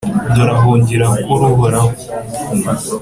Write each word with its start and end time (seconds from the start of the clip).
dore 0.33 0.51
ahungira 0.57 1.07
kuri 1.23 1.43
uhoraho. 1.53 1.91